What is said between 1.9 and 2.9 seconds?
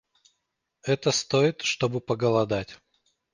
поголодать.